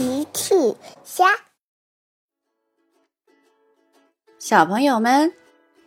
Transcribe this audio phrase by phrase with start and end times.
[0.00, 0.54] 奇趣
[1.04, 1.26] 虾，
[4.38, 5.34] 小朋友们，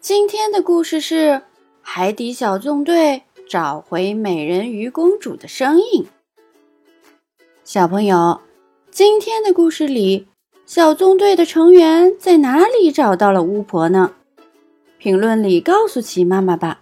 [0.00, 1.14] 今天的故事是
[1.80, 6.02] 《海底小纵队找回美人鱼公主的声音》。
[7.62, 8.40] 小朋友，
[8.90, 10.26] 今天的故事里，
[10.66, 14.16] 小纵队的成员在哪里找到了巫婆呢？
[14.98, 16.80] 评论里告诉奇妈妈吧。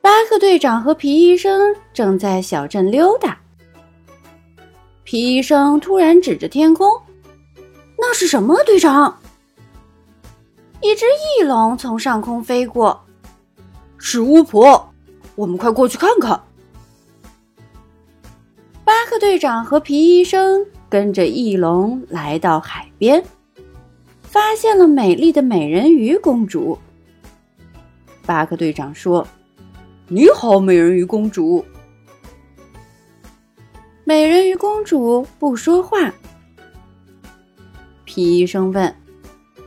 [0.00, 3.40] 巴克队长和皮医生正在小镇溜达。
[5.10, 6.88] 皮医生突然指着天空
[7.98, 9.18] ：“那是什么，队长？”
[10.80, 13.04] 一只翼龙从上空飞过，
[13.98, 14.88] 是巫婆，
[15.34, 16.40] 我们快过去看看。
[18.84, 23.20] 巴克队长和皮医生跟着翼龙来到海边，
[24.22, 26.78] 发现了美丽的美人鱼公主。
[28.24, 29.26] 巴克队长说
[30.06, 31.64] ：“你好，美人鱼公主。”
[34.10, 36.12] 美人鱼公主不说话。
[38.04, 38.92] 皮医生问：“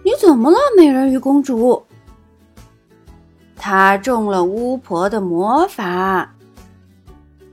[0.03, 1.81] 你怎么了，美人鱼公主？”
[3.55, 6.29] 她中了巫婆的魔法。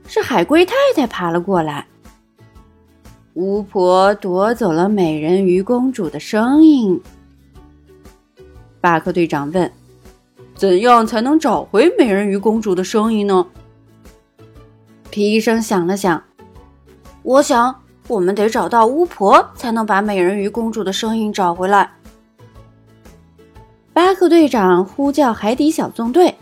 [0.05, 1.87] 是海龟太太爬了过来。
[3.35, 7.01] 巫婆夺走了美人鱼公主的声音。
[8.81, 9.71] 巴克队长问
[10.55, 13.47] ：“怎样才能找回美人鱼公主的声音呢？”
[15.09, 16.21] 皮医生想了想。
[17.23, 21.93] 我想，我们得找到巫婆，才能把美人鱼公主的声音找回来。
[23.93, 26.35] 巴克队长呼叫海底小纵队：“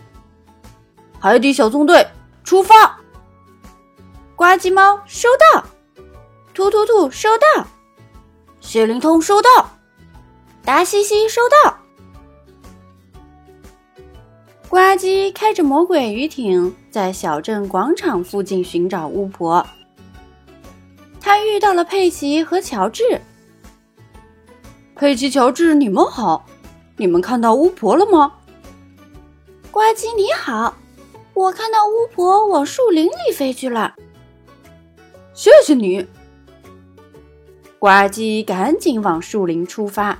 [1.20, 2.06] 海底小纵队，
[2.44, 2.98] 出发！”
[4.36, 5.64] 呱唧猫收到，
[6.54, 7.66] 突突兔收到，
[8.60, 9.70] 雪灵通收到，
[10.64, 11.76] 达西西收到。
[14.68, 19.66] 呱唧开着魔鬼鱼艇，在小镇广场附近寻找巫婆。
[21.40, 23.18] 他遇到了佩奇和乔治。
[24.94, 26.44] 佩奇、乔治，你们好！
[26.98, 28.34] 你们看到巫婆了吗？
[29.70, 30.76] 呱唧，你好！
[31.32, 33.94] 我看到巫婆往树林里飞去了。
[35.32, 36.06] 谢谢你。
[37.78, 40.18] 呱唧赶紧往树林出发。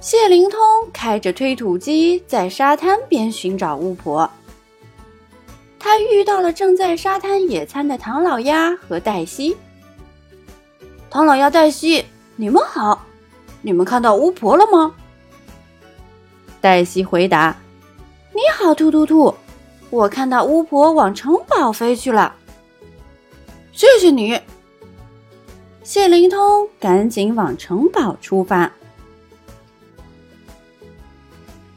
[0.00, 0.58] 谢灵通
[0.94, 4.30] 开着推土机在沙滩边寻找巫婆。
[5.84, 9.54] 他遇到了正在沙滩野餐的唐老鸭和黛西。
[11.10, 12.06] 唐老鸭、黛西，
[12.36, 13.04] 你们好！
[13.60, 14.94] 你们看到巫婆了吗？
[16.62, 17.54] 黛西回答
[18.32, 19.34] ：“你好，兔兔兔，
[19.90, 22.34] 我看到巫婆往城堡飞去了。”
[23.70, 24.40] 谢谢你。
[25.82, 28.72] 谢灵通赶紧往城堡出发。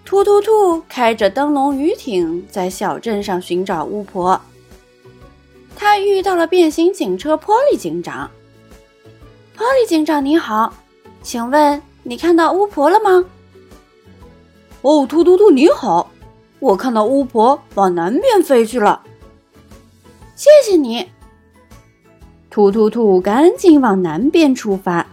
[0.08, 4.40] 突突兔开着灯笼鱼艇在小镇上寻找巫婆。
[5.76, 8.32] 他遇到了变形警车波利警长。
[9.54, 10.74] 波利警长你好，
[11.22, 13.26] 请问你看到巫婆了吗？
[14.82, 16.10] 哦，突突兔你好，
[16.60, 19.04] 我看到巫婆往南边飞去了。
[20.38, 21.06] 谢谢你。
[22.50, 25.06] 突突兔赶紧往南边出发。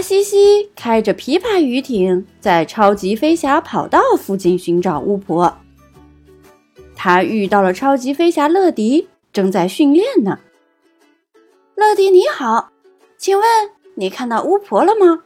[0.00, 5.58] 达西西开着琵琶鱼艇在超级飞侠跑道附近寻找巫婆。
[6.96, 10.38] 他遇到了超级飞侠乐迪，正在训练呢。
[11.74, 12.70] 乐迪你好，
[13.18, 13.44] 请问
[13.96, 15.24] 你看到巫婆了吗？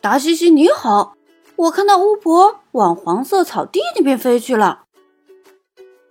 [0.00, 1.14] 达西西你好，
[1.56, 4.86] 我看到巫婆往黄色草地那边飞去了。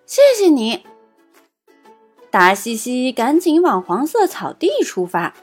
[0.05, 0.83] 谢谢你。
[2.29, 5.33] 达西西赶紧往黄色草地出发。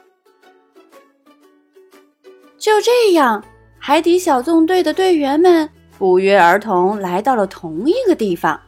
[2.61, 3.43] 就这样，
[3.79, 5.67] 海底小纵队的队员们
[5.97, 8.61] 不约而同来到了同一个地方，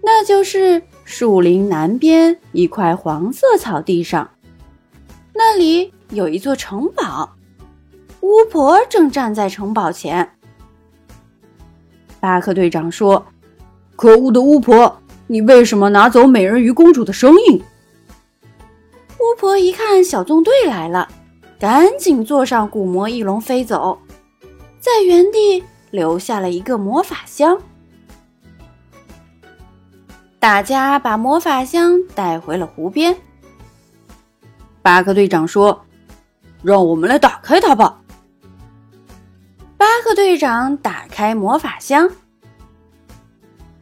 [0.00, 4.30] 那就是树林南边一块黄色草地上。
[5.34, 7.28] 那里有一座城堡，
[8.20, 10.36] 巫婆正站在城堡前。
[12.20, 13.26] 巴克队长说
[13.96, 17.60] ：“可恶的巫婆，你为什么拿走美人鱼公主的声音？”
[19.18, 21.08] 巫婆一看小纵队来了。
[21.58, 23.98] 赶紧坐上古魔翼龙飞走，
[24.78, 27.60] 在原地留下了一个魔法箱。
[30.38, 33.16] 大家把魔法箱带回了湖边。
[34.82, 35.84] 巴克队长说
[36.62, 38.00] ：“让我们来打开它吧。”
[39.76, 42.08] 巴克队长打开魔法箱。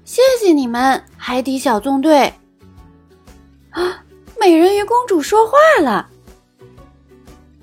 [0.05, 2.33] 谢谢你们，海底小纵队。
[3.71, 4.03] 啊，
[4.41, 6.09] 美人鱼公主说话了。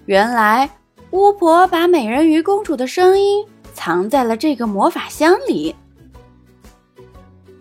[0.05, 0.69] 原来
[1.11, 5.75] 巫婆把美人鱼公主的声音藏在了这个魔法箱里。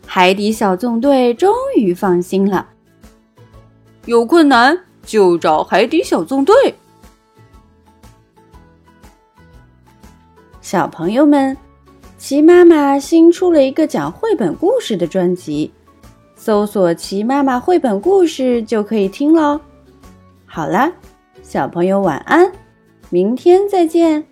[0.07, 2.69] 海底小纵队终于放心了。
[4.07, 6.55] 有困难就找海底小纵队。
[10.61, 11.57] 小朋友们，
[12.19, 15.73] 齐妈妈新出了一个讲绘本故事的专辑，
[16.35, 19.61] 搜索“齐妈妈绘本故事”就可以听喽。
[20.47, 20.91] 好了，
[21.43, 22.51] 小朋友晚安，
[23.11, 24.32] 明天再见。